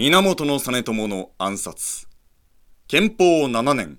[0.00, 0.70] 源実朝
[1.08, 2.06] の暗殺。
[2.86, 3.98] 憲法7年、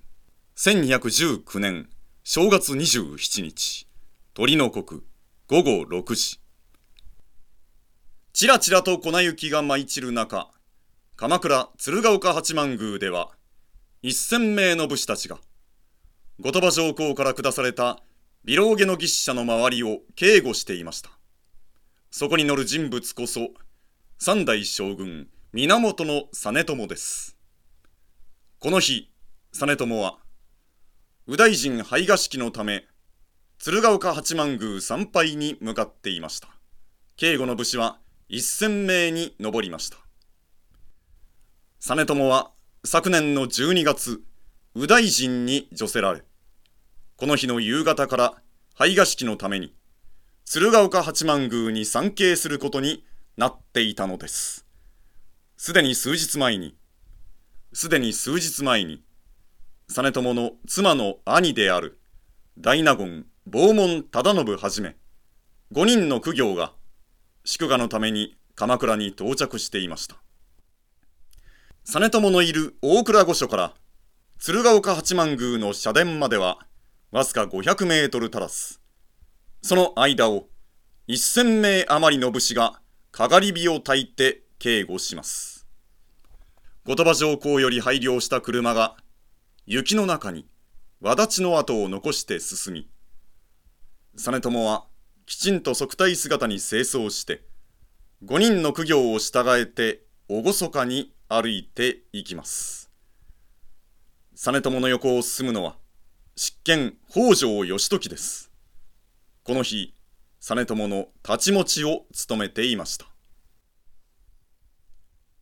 [0.56, 1.90] 1219年、
[2.24, 3.86] 正月27日、
[4.34, 5.02] 鳥の国、
[5.50, 6.40] 午後6時。
[8.32, 10.50] ちらちらと粉雪が舞い散る中、
[11.18, 13.32] 鎌倉鶴岡八幡宮では、
[14.02, 15.38] 一千名の武士たちが、
[16.40, 18.00] 後鳥羽上皇から下された
[18.46, 21.10] 微老下の牛車の周りを警護していました。
[22.10, 23.50] そこに乗る人物こそ、
[24.18, 27.36] 三代将軍、源実朝です。
[28.60, 29.10] この日、
[29.52, 30.20] 実朝は、
[31.26, 32.86] 右大臣拝賀式のため、
[33.58, 36.50] 鶴岡八幡宮参拝に向かっていました。
[37.16, 39.98] 警護の武士は一千名に上りました。
[41.80, 42.52] 実朝は
[42.86, 44.22] 昨年の12月、
[44.76, 46.22] 右大臣に除せられ、
[47.16, 48.36] この日の夕方から
[48.76, 49.74] 拝賀式のために、
[50.46, 53.04] 鶴岡八幡宮に参詣することに
[53.36, 54.69] なっていたのです。
[55.62, 56.74] すでに数日前に、
[57.74, 59.04] すでに数日前に、
[59.90, 62.00] 実朝の妻の兄である
[62.58, 64.96] 大納言坊門忠信はじめ、
[65.74, 66.72] 5人の苦行が
[67.44, 70.16] 祝賀のために鎌倉に到着していました。
[71.84, 73.74] 実朝のいる大倉御所から
[74.40, 76.60] 鶴岡八幡宮の社殿までは
[77.12, 78.80] わずか500メートル足らず。
[79.62, 80.48] その間を
[81.10, 82.80] 1000名余りの武士が
[83.12, 85.66] かがり火を焚いて警護します。
[86.86, 88.96] 後鳥羽上皇より配慮した車が、
[89.66, 90.46] 雪の中に
[91.02, 92.90] 輪立ちの跡を残して進み、
[94.16, 94.86] 実朝は
[95.26, 97.44] きちんと側体姿に清掃して、
[98.26, 102.92] 5人の苦行を従えて厳かに歩いていきます。
[104.34, 105.78] 実朝の横を進むのは、
[106.36, 108.52] 執権北条義時です。
[109.44, 109.94] この日、
[110.40, 113.09] 実朝の立ち持ちを務めていました。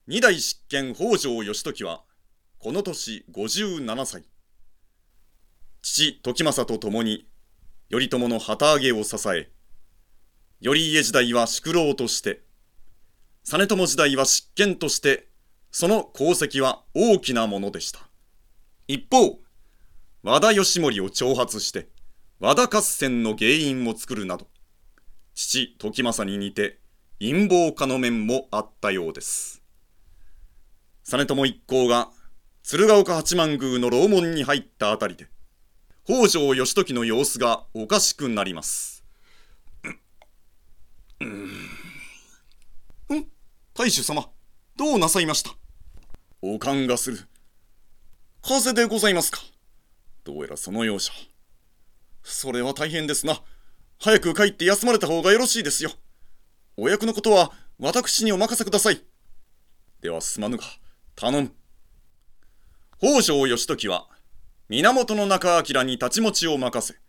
[0.10, 2.02] 二代執権北条義時は、
[2.60, 4.24] この年57歳。
[5.82, 7.28] 父時政と共に、
[7.92, 9.52] 頼朝の旗揚げを支え、
[10.64, 12.40] 頼家時代は宿老として、
[13.44, 15.28] 実朝時代は執権として、
[15.72, 18.00] その功績は大きなものでした。
[18.88, 19.42] 一方、
[20.23, 21.90] 和田義盛を挑発して、
[22.40, 24.48] 和田合戦の原因を作るなど、
[25.36, 26.80] 父時政に似て
[27.20, 29.57] 陰謀家の面もあったようです。
[31.10, 32.10] 実朝一行が
[32.64, 35.30] 鶴岡八幡宮の楼門に入ったあたりで、
[36.04, 39.06] 北条義時の様子がおかしくなります。
[41.22, 41.46] うん、
[43.20, 43.26] ん
[43.73, 44.28] 大主様、
[44.76, 45.52] どうなさいました
[46.42, 47.20] おかんがする。
[48.42, 49.40] 風でございますか
[50.26, 51.14] どうやらそのようじゃ。
[52.22, 53.42] それは大変ですな。
[53.98, 55.92] 早く帰って休まれた方がよろしいですよ。
[56.76, 59.02] お役のことは私にお任せください。
[60.02, 60.66] ではすまぬが。
[61.20, 61.52] 頼む。
[63.00, 64.08] 北条義時は、
[64.70, 67.00] 源中明に立ち持ちを任せ、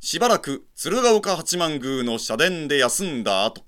[0.00, 3.66] しばらく鶴岡八幡宮の社殿で休んだ後、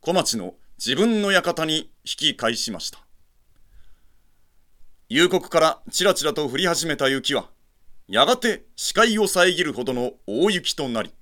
[0.00, 3.00] 小町の自分の館に引き返しました。
[5.10, 7.50] 夕刻からちらちらと降り始めた雪は、
[8.08, 11.12] やがて視界を遮るほどの大雪となり、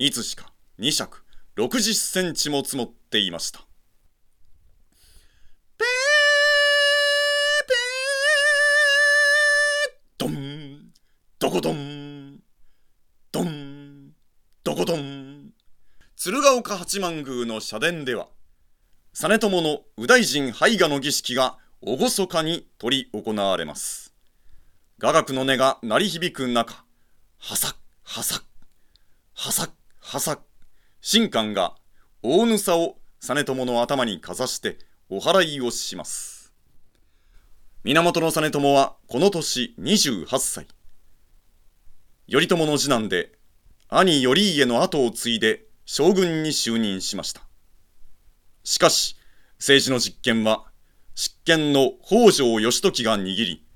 [0.00, 1.24] いつしか2尺
[1.56, 3.69] 60センチも積もっていました。
[11.40, 12.38] どこどん、
[13.32, 14.10] どん、
[14.62, 15.52] どこどん。
[16.14, 18.28] 鶴岡八幡宮の社殿では、
[19.14, 24.12] 実朝の右大臣拝賀の儀式が厳かに執り行われます。
[24.98, 26.84] 雅楽の音が鳴り響く中、
[27.38, 28.42] はさはさ
[29.32, 30.40] はさはさ
[31.00, 31.74] 神官が
[32.22, 34.76] 大ぬさを実朝の頭にかざして
[35.08, 36.52] お祓いをします。
[37.82, 40.66] 源実朝はこの年28歳。
[42.30, 43.32] 頼朝の次男で、
[43.88, 47.42] 兄頼家の後を継いで将軍に就任しました。
[48.62, 49.16] しかし、
[49.58, 50.66] 政治の実権は、
[51.16, 53.66] 執権の北条義時が握り、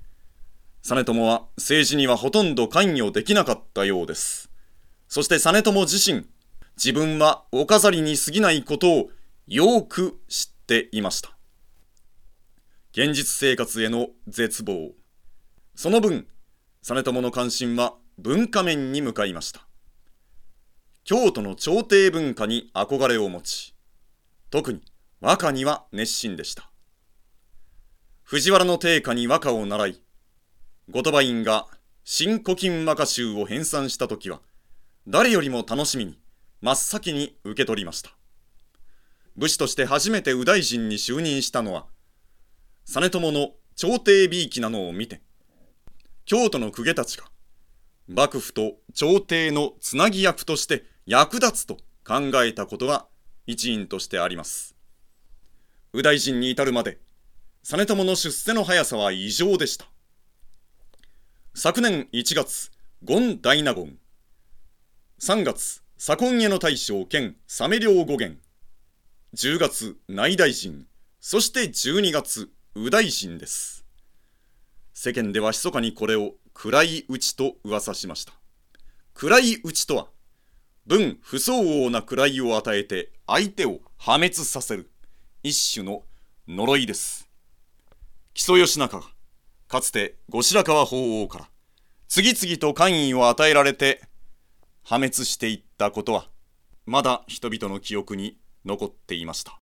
[0.84, 4.52] 実朝は政治にはほとんど関与できなかったようです。
[5.08, 6.24] そして実朝自身、
[6.76, 9.10] 自分はお飾りに過ぎないことを
[9.48, 11.36] よく知っていました。
[12.92, 14.92] 現実生活への絶望。
[15.74, 16.28] その分、
[16.82, 19.66] 実朝の関心は文化面に向かいました。
[21.04, 23.74] 京都の朝廷文化に憧れを持ち、
[24.50, 24.82] 特に
[25.20, 26.70] 和歌には熱心でした。
[28.22, 30.02] 藤原の定家に和歌を習い、
[30.90, 31.66] 後鳥羽院が
[32.04, 34.40] 新古今和歌集を編纂した時は、
[35.08, 36.18] 誰よりも楽しみに
[36.62, 38.10] 真っ先に受け取りました。
[39.36, 41.86] 武士として初めて右大臣に就任したのは、
[42.86, 45.20] 実朝の朝廷びいきなのを見て、
[46.24, 47.24] 京都の公家たちが、
[48.06, 53.06] 幕府と朝廷のつなぎ役として役立つと考えたことが
[53.46, 54.74] 一因としてあります。
[55.94, 56.98] 右大臣に至るまで、
[57.62, 59.86] 実朝の出世の速さは異常でした。
[61.54, 62.70] 昨年1月、
[63.06, 63.96] 権大納言。
[65.20, 68.38] 3月、左近家の大将兼サメ領語源。
[69.34, 70.86] 10月、内大臣。
[71.20, 73.86] そして12月、右大臣です。
[74.92, 78.32] 世間では密かにこれを暗い打ちと噂しました。
[79.12, 80.06] 暗い打ちとは、
[80.86, 84.90] 文不相応な位を与えて相手を破滅させる
[85.42, 86.02] 一種の
[86.48, 87.28] 呪いです。
[88.34, 89.04] 木曽義仲が
[89.68, 91.48] かつて後白河法皇から
[92.08, 94.02] 次々と官位を与えられて
[94.82, 96.28] 破滅していったことは
[96.86, 99.58] まだ人々の記憶に残っていました。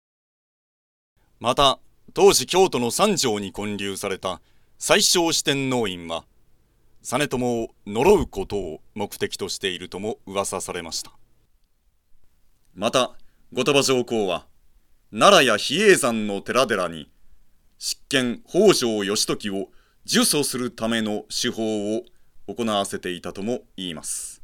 [1.38, 1.78] また
[2.14, 4.40] 当時京都の三条に建立された
[4.78, 6.24] 最小四天王院は
[7.02, 11.10] 実朝を呪うことを目的としているとも噂されました。
[12.74, 13.16] また
[13.52, 14.46] 後鳥羽上皇は
[15.10, 17.10] 奈良や比叡山の寺々に
[17.78, 19.68] 執権北条義時を
[20.06, 22.04] 呪詛するための手法を
[22.46, 24.40] 行わせていたとも言います。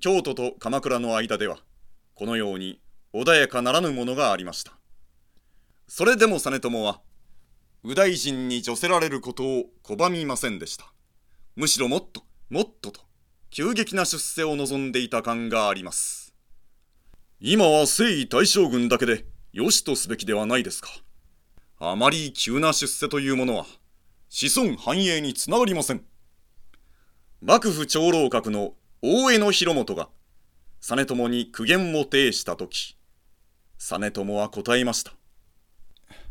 [0.00, 1.58] 京都と鎌倉の間では
[2.14, 2.80] このように
[3.12, 4.72] 穏やかならぬものがありました。
[5.86, 7.00] それでも実朝は
[7.82, 10.92] 右大臣に助せられることを拒みませんでした。
[11.60, 13.02] むしろもっともっとと
[13.50, 16.34] 急激な出世を望んでいた感があります。
[17.38, 20.88] 今は征夷大将軍だけで良しとすべきではないですか。
[21.78, 23.66] あまり急な出世というものは
[24.30, 26.02] 子孫繁栄につながりません。
[27.42, 28.72] 幕府長老閣の
[29.02, 30.08] 大江の広元が
[30.80, 32.96] 実朝に苦言を呈した時
[33.76, 35.12] 実朝は答えました。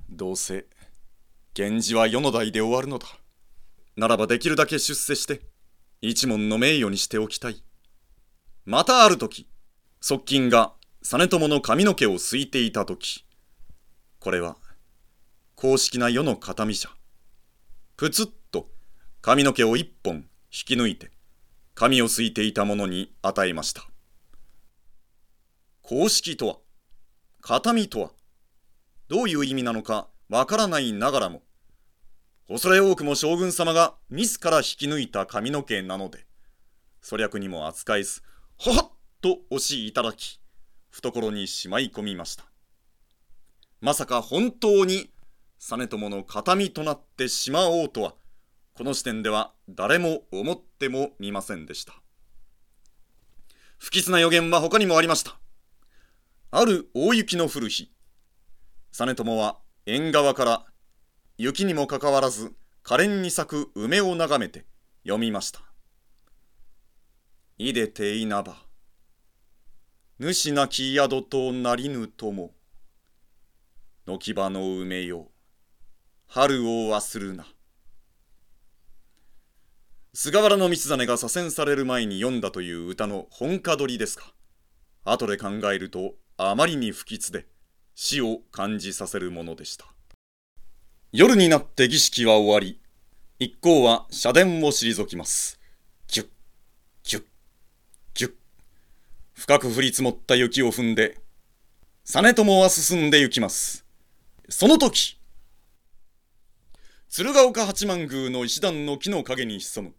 [0.09, 0.65] どうせ
[1.55, 3.05] 源氏は世の代で終わるのだ。
[3.99, 5.41] ならばできるだけ出世して
[6.01, 7.61] 一門の名誉にしておきたい。
[8.65, 9.49] またある時
[9.99, 13.25] 側近が実朝の髪の毛をすいていた時
[14.19, 14.55] これは
[15.55, 16.91] 公式な世の形見じゃ。
[17.97, 18.69] プツッと
[19.21, 21.11] 髪の毛を一本引き抜いて
[21.75, 23.85] 髪をすいていた者に与えました。
[25.81, 26.55] 公式とは
[27.41, 28.11] 形見とは
[29.09, 31.41] どういう意味なのかわからないながらも
[32.51, 36.25] 恐れ多くも将軍様が自ら引き抜いた髪の毛なので
[37.03, 38.23] 粗略にも扱えず
[38.57, 38.91] ほほっ
[39.21, 40.39] と押しいただき
[40.89, 42.45] 懐にしまい込みました。
[43.81, 45.11] まさか本当に
[45.59, 48.15] 実朝の形見となってしまおうとは
[48.73, 51.93] この時点では誰も思ってもみませんでした。
[53.77, 55.37] 不吉な予言は他にもありました。
[56.49, 57.91] ある大雪の降る日
[58.91, 60.65] 実朝は縁側から
[61.41, 62.53] 雪にもかかわらず
[62.83, 64.65] 可憐に咲く梅を眺めて
[65.03, 65.61] 読みました。
[67.57, 68.57] いでていなば、
[70.19, 72.51] 主なき宿となりぬとも、
[74.05, 75.29] 軒場の梅よ、
[76.27, 77.47] 春を忘るな。
[80.13, 84.25] 菅原道真が左遷される前に読んだという歌の本歌取りですが、
[85.05, 87.47] 後で考えるとあまりに不吉で
[87.95, 89.85] 死を感じさせるものでした。
[91.11, 92.79] 夜になって儀式は終わり、
[93.39, 95.59] 一行は社殿を退きます。
[96.05, 96.27] キュッ、
[97.01, 97.23] キュッ、
[98.13, 98.33] キュッ。
[99.33, 101.17] 深く降り積もった雪を踏んで、
[102.05, 103.87] 実朝は進んで行きます。
[104.49, 105.19] その時、
[107.07, 109.95] 鶴岡八幡宮の石段の木の陰に潜む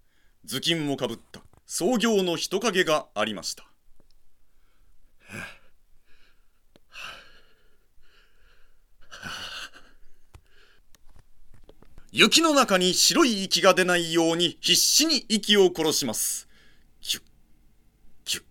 [0.47, 3.70] 頭巾をかぶった創業の人影がありました。
[12.13, 16.49] 雪の中に白い息が出ないように必死に息を殺します。
[17.01, 17.23] キュッ、
[18.25, 18.45] キュッ。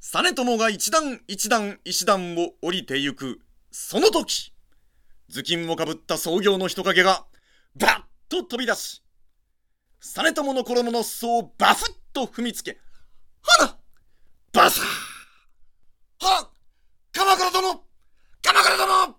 [0.00, 3.40] 実朝が一段一段石段を降りてゆく、
[3.72, 4.52] その時、
[5.34, 7.26] 頭巾をかぶった創業の人影が、
[7.74, 9.02] バッと飛び出し、
[9.98, 12.78] 実朝の衣の裾をバフッと踏みつけ、
[13.42, 13.76] はな
[14.52, 15.16] バサー
[16.20, 16.50] は
[17.12, 17.82] 鎌倉殿
[18.42, 19.16] 鎌倉殿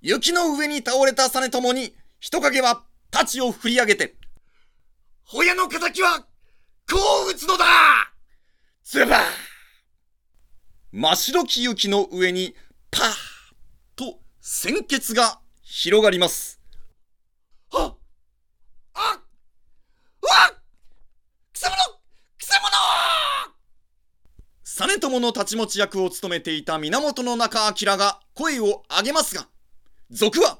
[0.00, 4.14] 雪の上に倒れた実朝に人影は太刀を振り上げて、
[5.34, 6.26] 親の敵はこ
[7.28, 7.64] う打つのだ！
[8.84, 9.20] ズバー。
[10.92, 12.54] 真白き雪の上に
[12.90, 13.06] パー
[13.96, 16.60] と鮮血が広がります。
[17.70, 17.96] はっ
[18.94, 19.20] あっ
[20.22, 20.54] わっ！
[21.52, 21.76] くせ者
[22.38, 22.60] くせ者！
[24.64, 29.48] 実朝の太刀持ち役を務めていた源中明が声を上げますが、
[30.10, 30.58] 賊は、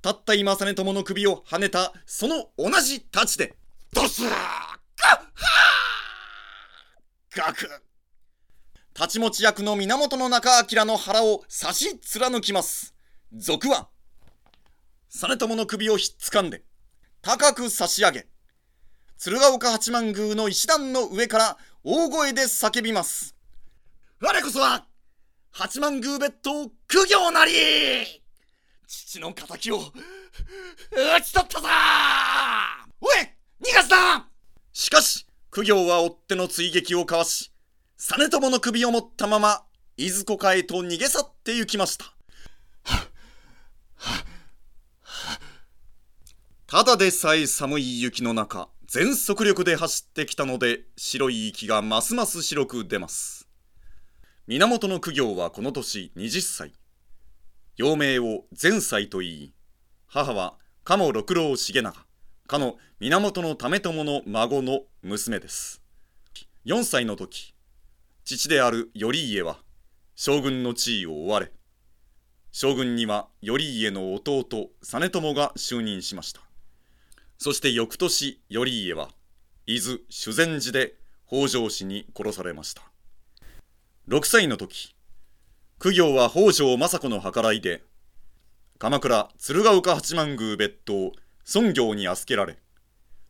[0.00, 3.54] たった今実朝の首を跳ねたその同じ太刀で、
[3.92, 7.38] ドスーガッハー。
[7.38, 7.68] ガク
[8.94, 12.94] 太刀持ち役の源中明の腹を差し貫きます。
[13.36, 13.88] 賊は、
[15.10, 16.62] 実朝の首をひっつかんで、
[17.20, 18.26] 高く差し上げ、
[19.18, 23.36] 鶴岡八幡宮の石段の上から大声で叫びます。
[24.20, 24.86] 我こそは、
[25.50, 28.22] 八幡宮別当苦行なり。
[28.88, 29.92] 父の仇を、討
[31.22, 31.68] ち取ったぞ
[33.02, 33.16] おい
[33.62, 34.30] 逃がすな
[34.72, 37.52] しかし、苦行は追っ手の追撃をかわし、
[37.98, 39.62] 実朝の首を持ったまま、
[39.98, 42.14] いずこかへと逃げ去って行きました。
[46.66, 53.46] ただでさえ寒い雪の中、全速力で走ってきたので、白い息がますます白く出ます。
[54.46, 56.77] 源の苦行はこの年20歳。
[57.78, 59.52] 幼名を前妻と言い、
[60.08, 61.94] 母は鴨六郎重長、
[62.48, 65.80] かの源為朝の孫の娘です。
[66.66, 67.54] 4歳の時、
[68.24, 69.58] 父である頼家は
[70.16, 71.52] 将軍の地位を追われ、
[72.50, 76.40] 将軍には頼家の弟実朝が就任しました。
[77.38, 79.10] そして翌年頼家は
[79.66, 80.96] 伊豆修善寺で
[81.28, 82.82] 北条氏に殺されました。
[84.08, 84.96] 6歳の時、
[85.78, 87.84] 苦行は北条政子の計らいで、
[88.80, 91.12] 鎌倉鶴岡八幡宮別当
[91.54, 92.58] 孫行に預けられ、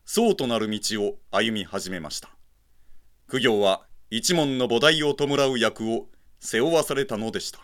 [0.06, 2.30] 僧となる道を歩み始めました。
[3.26, 6.06] 苦行は一門の菩提を弔う役を
[6.40, 7.60] 背負わされたのでした。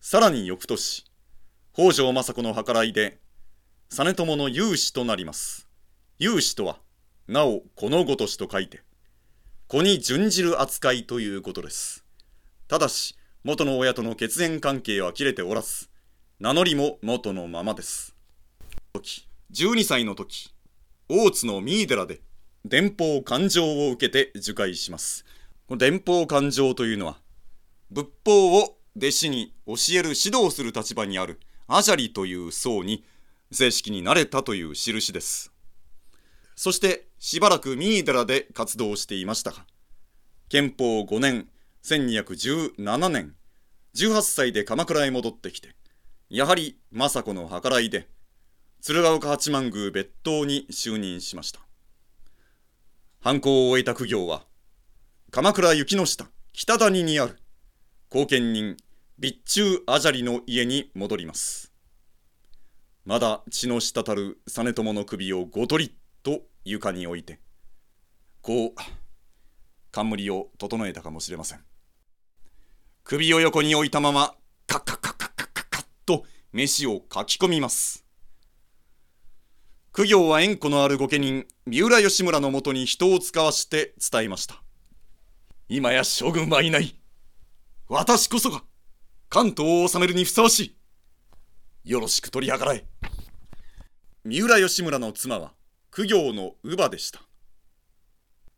[0.00, 1.04] さらに翌年、
[1.74, 3.18] 北条政子の計らいで、
[3.90, 5.68] 実朝の有志となります。
[6.18, 6.78] 有志とは、
[7.28, 8.80] なおこのごとしと書いて、
[9.68, 12.06] 子に準じる扱いということです。
[12.68, 13.14] ただし、
[13.46, 15.88] 元の親との血縁関係は切れておらず、
[16.40, 18.16] 名乗りも元のままです。
[18.92, 20.52] 時、12歳の時、
[21.08, 22.22] 大津の三井寺で、
[22.64, 25.24] 伝法勘定を受けて受戒します。
[25.68, 27.18] この伝法勘定というのは、
[27.92, 31.38] 仏法を弟子に教える指導する立場にある
[31.68, 33.04] アジャリという僧に
[33.52, 35.52] 正式になれたという印です。
[36.56, 39.64] そしてしばらく三井寺で活動していましたが、
[40.48, 41.48] 憲法5年
[41.86, 43.35] 1217年、
[43.96, 45.74] 18歳で鎌倉へ戻ってきて、
[46.28, 48.06] やはり政子の計らいで、
[48.82, 51.60] 鶴岡八幡宮別当に就任しました。
[53.20, 54.44] 犯行を終えた苦行は、
[55.30, 57.38] 鎌倉雪の下、北谷にある、
[58.10, 58.76] 後見人、
[59.18, 61.72] 備中あじゃりの家に戻ります。
[63.06, 67.40] まだ血の滴る実朝の首をごとりと床に置いて、
[68.42, 68.72] こう、
[69.90, 71.64] 冠を整えたかもしれません。
[73.08, 74.34] 首を横に置いたまま、
[74.66, 78.04] カッカッカッカッカッカッカッと飯をかき込みます。
[79.92, 84.60] 苦行は縁故のある御家人、三浦義村のもとに人を使わして伝えました。
[85.68, 86.96] 今や将軍はいない。
[87.88, 88.64] 私こそが
[89.28, 90.74] 関東を治めるにふさわし
[91.84, 91.90] い。
[91.92, 92.84] よろしく取り計らえ。
[94.24, 95.52] 三浦義村の妻は
[95.92, 97.22] 苦行の乳母でした。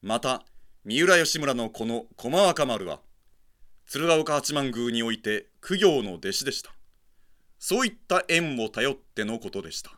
[0.00, 0.42] また、
[0.86, 3.00] 三浦義村の子の駒若丸は
[3.90, 6.74] 鶴岡八幡宮において苦行の弟子でした。
[7.58, 9.92] そういった縁を頼ってのことでした。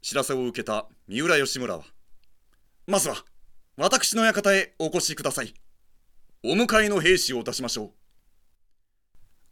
[0.00, 1.84] 知らせを受けた三浦義村は、
[2.88, 3.24] まずは
[3.76, 5.54] 私の館へお越しください。
[6.42, 7.90] お迎えの兵士を出しましょう。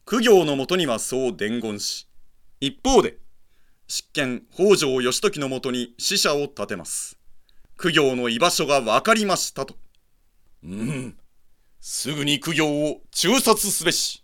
[0.07, 2.09] 苦行のもとにはそう伝言し、
[2.59, 3.19] 一方で、
[3.87, 7.17] 執権北条義時のもとに使者を立てます。
[7.77, 9.77] 苦行の居場所が分かりましたと。
[10.65, 10.90] うん、
[11.83, 14.23] すぐに苦行を中殺すべし。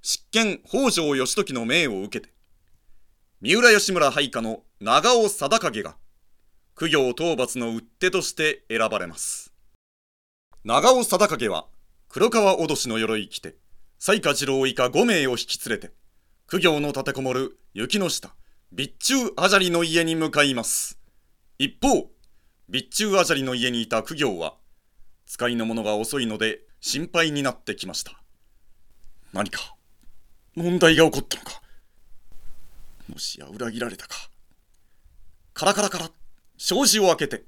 [0.00, 2.32] 執権北条義時の命を受けて、
[3.42, 5.94] 三浦義村配下の長尾貞景が、
[6.74, 9.52] 苦行討伐の追っ手として選ばれます。
[10.64, 11.66] 長尾貞景は、
[12.08, 13.56] 黒川脅しの鎧着て、
[13.98, 15.92] 西下次郎以下5名を引き連れて、
[16.46, 18.34] 苦行の立てこもる雪の下、
[18.74, 20.98] 備中あじゃりの家に向かいます。
[21.58, 22.10] 一方、
[22.68, 24.54] 備中あじゃりの家にいた苦行は、
[25.34, 28.20] 使いの者が遅いので心配になってきました。
[29.32, 29.74] 何か
[30.54, 31.62] 問題が起こったのか
[33.08, 34.14] もしや裏切られたか
[35.54, 36.10] カラカラカラ
[36.58, 37.44] 障子を開けて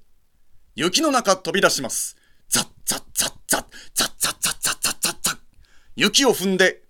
[0.75, 2.17] 雪の中飛び出します。
[2.49, 5.39] ザッザッザッザッザッザッザッザッザッザッザッ
[5.95, 6.85] 雪を踏んで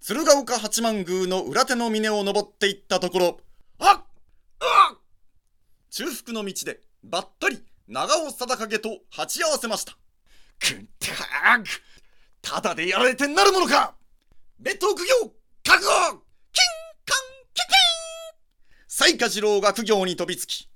[0.00, 3.40] 鶴岡八幡宮の裏手の峰を登っていったところ
[3.80, 4.04] あっ
[4.60, 4.98] あっ
[5.90, 9.98] 中腹の道でばったり長尾貞景と鉢合わせました。
[10.58, 11.68] くんたく
[12.42, 13.94] ただでやられてなるものか。
[14.60, 15.34] 列島苦行
[15.64, 15.90] 覚悟。
[15.90, 16.20] 金ン
[16.52, 17.74] キンキン。
[18.88, 20.68] 雑賀次郎が苦行に飛びつき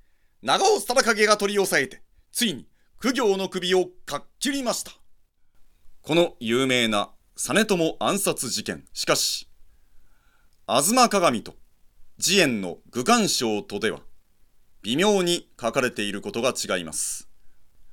[0.42, 2.66] 長尾貞景が取り押さえてついに
[2.98, 4.92] 苦行の首をかっきりました。
[6.02, 8.84] この有名な実朝暗殺事件。
[8.92, 9.48] しかし
[10.66, 11.54] 吾妻鏡と
[12.18, 14.00] 慈円の愚官章とでは
[14.82, 17.28] 微妙に書かれていることが違います。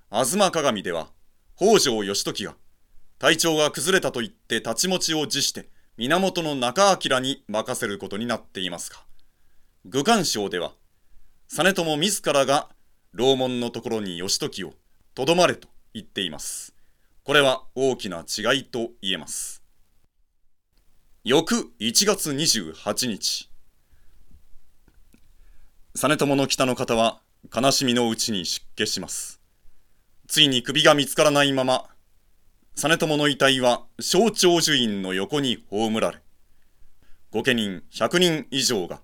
[0.09, 1.09] 吾妻鏡では
[1.55, 2.55] 北条義時が
[3.17, 8.97] 体調が崩れたと言って立ち持ちを辞して源の中明に任せることになっていますが
[9.85, 10.73] 愚官章では
[11.47, 12.69] 実朝自らが
[13.13, 14.73] 楼門のところに義時を
[15.13, 16.75] とどまれと言っています。
[17.23, 19.63] これは大きな違いと言えます。
[21.23, 23.49] 翌1月28日、
[25.93, 27.21] 実朝の北の方は
[27.55, 29.39] 悲しみのうちに出家します。
[30.27, 31.87] ついに首が見つからないまま、
[32.75, 36.17] 実朝の遺体は小長寿院の横に葬られ、
[37.31, 39.01] 御家人100人以上が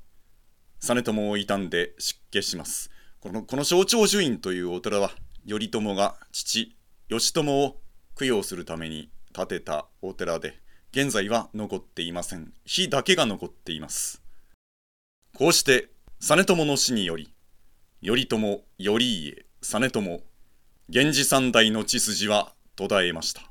[0.79, 2.89] 実朝を悼んで出家します。
[3.19, 5.11] この、この小長寿院というお寺は、
[5.47, 6.75] 頼朝が父、
[7.07, 7.77] 義朝を
[8.17, 10.59] 供養するために建てたお寺で、
[10.91, 12.51] 現在は残っていません。
[12.65, 14.23] 火だけが残っています。
[15.37, 17.31] こうして、実朝の死により、
[18.03, 18.37] 頼朝、
[18.79, 20.30] 頼家、実朝、
[20.93, 23.50] 源氏三代の血筋は途絶えました。